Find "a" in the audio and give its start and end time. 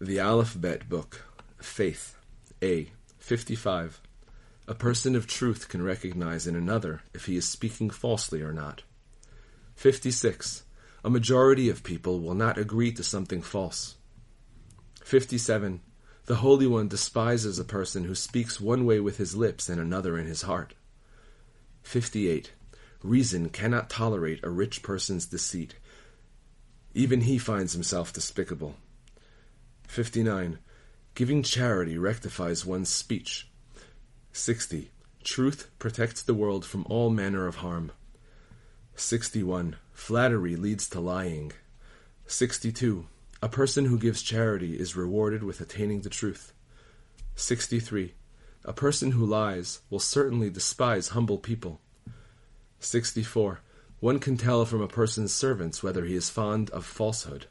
2.62-2.92, 4.68-4.74, 11.02-11.10, 17.58-17.64, 24.44-24.48, 43.42-43.48, 48.64-48.72, 54.82-54.86